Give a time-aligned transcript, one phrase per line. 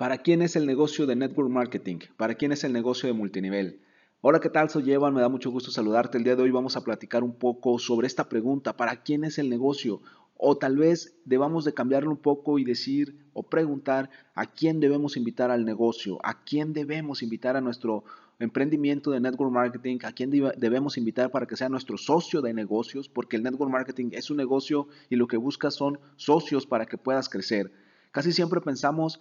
[0.00, 1.98] ¿Para quién es el negocio de network marketing?
[2.16, 3.82] ¿Para quién es el negocio de multinivel?
[4.22, 4.70] Hola, ¿qué tal?
[4.70, 6.16] Soy Evan, me da mucho gusto saludarte.
[6.16, 9.38] El día de hoy vamos a platicar un poco sobre esta pregunta, ¿para quién es
[9.38, 10.00] el negocio?
[10.38, 15.18] O tal vez debamos de cambiarlo un poco y decir o preguntar a quién debemos
[15.18, 18.04] invitar al negocio, a quién debemos invitar a nuestro
[18.38, 23.10] emprendimiento de network marketing, a quién debemos invitar para que sea nuestro socio de negocios,
[23.10, 26.96] porque el network marketing es un negocio y lo que busca son socios para que
[26.96, 27.70] puedas crecer.
[28.12, 29.20] Casi siempre pensamos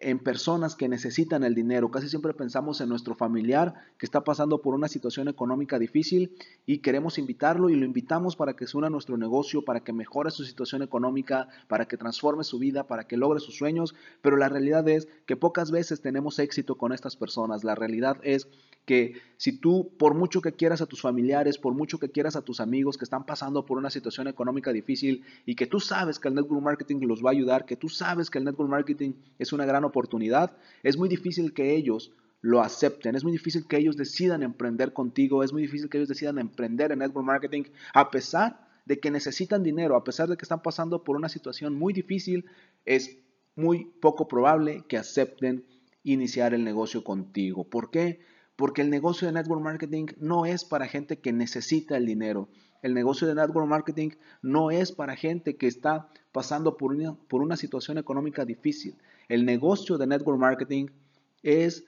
[0.00, 1.90] en personas que necesitan el dinero.
[1.90, 6.78] Casi siempre pensamos en nuestro familiar que está pasando por una situación económica difícil y
[6.78, 10.30] queremos invitarlo y lo invitamos para que se una a nuestro negocio, para que mejore
[10.30, 13.94] su situación económica, para que transforme su vida, para que logre sus sueños.
[14.22, 17.64] Pero la realidad es que pocas veces tenemos éxito con estas personas.
[17.64, 18.48] La realidad es
[18.86, 22.42] que si tú, por mucho que quieras a tus familiares, por mucho que quieras a
[22.42, 26.28] tus amigos que están pasando por una situación económica difícil y que tú sabes que
[26.28, 29.52] el network marketing los va a ayudar, que tú sabes que el network marketing es
[29.52, 33.96] una gran oportunidad, es muy difícil que ellos lo acepten, es muy difícil que ellos
[33.96, 38.66] decidan emprender contigo, es muy difícil que ellos decidan emprender en network marketing a pesar
[38.84, 42.44] de que necesitan dinero, a pesar de que están pasando por una situación muy difícil,
[42.84, 43.18] es
[43.56, 45.64] muy poco probable que acepten
[46.04, 47.68] iniciar el negocio contigo.
[47.68, 48.20] ¿Por qué?
[48.54, 52.48] Porque el negocio de network marketing no es para gente que necesita el dinero.
[52.80, 57.40] El negocio de network marketing no es para gente que está pasando por una, por
[57.40, 58.94] una situación económica difícil.
[59.26, 60.88] El negocio de network marketing
[61.42, 61.86] es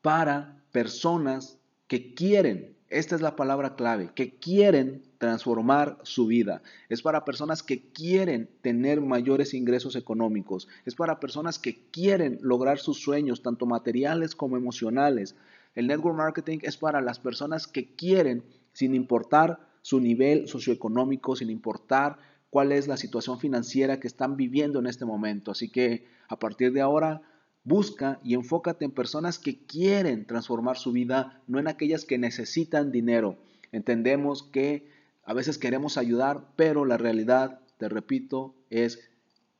[0.00, 6.62] para personas que quieren, esta es la palabra clave, que quieren transformar su vida.
[6.88, 10.68] Es para personas que quieren tener mayores ingresos económicos.
[10.86, 15.34] Es para personas que quieren lograr sus sueños, tanto materiales como emocionales.
[15.74, 21.50] El network marketing es para las personas que quieren, sin importar su nivel socioeconómico, sin
[21.50, 22.18] importar
[22.52, 25.52] cuál es la situación financiera que están viviendo en este momento.
[25.52, 27.22] Así que a partir de ahora,
[27.64, 32.92] busca y enfócate en personas que quieren transformar su vida, no en aquellas que necesitan
[32.92, 33.38] dinero.
[33.72, 34.86] Entendemos que
[35.24, 39.00] a veces queremos ayudar, pero la realidad, te repito, es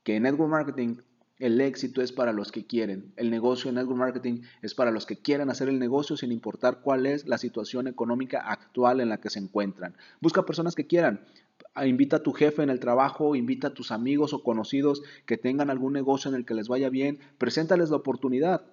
[0.02, 0.96] que en network marketing
[1.38, 3.14] el éxito es para los que quieren.
[3.16, 6.82] El negocio en network marketing es para los que quieren hacer el negocio sin importar
[6.82, 9.96] cuál es la situación económica actual en la que se encuentran.
[10.20, 11.24] Busca personas que quieran.
[11.74, 15.70] Invita a tu jefe en el trabajo, invita a tus amigos o conocidos que tengan
[15.70, 17.18] algún negocio en el que les vaya bien.
[17.38, 18.66] Preséntales la oportunidad.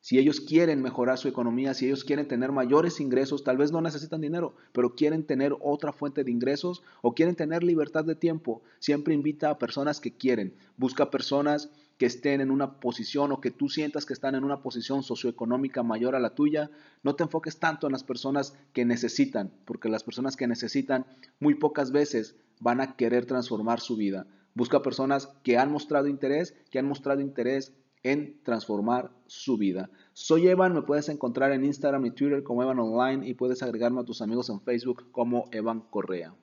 [0.00, 3.80] Si ellos quieren mejorar su economía, si ellos quieren tener mayores ingresos, tal vez no
[3.80, 8.62] necesitan dinero, pero quieren tener otra fuente de ingresos o quieren tener libertad de tiempo,
[8.78, 10.54] siempre invita a personas que quieren.
[10.76, 14.62] Busca personas que estén en una posición o que tú sientas que están en una
[14.62, 16.70] posición socioeconómica mayor a la tuya.
[17.02, 21.06] No te enfoques tanto en las personas que necesitan, porque las personas que necesitan
[21.40, 24.26] muy pocas veces van a querer transformar su vida.
[24.54, 29.90] Busca personas que han mostrado interés, que han mostrado interés en transformar su vida.
[30.12, 34.02] Soy Evan, me puedes encontrar en Instagram y Twitter como Evan Online y puedes agregarme
[34.02, 36.34] a tus amigos en Facebook como Evan Correa.